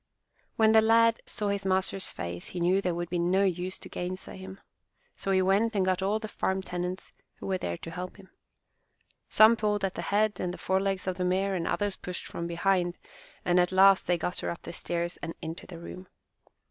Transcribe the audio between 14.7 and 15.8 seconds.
stairs and into the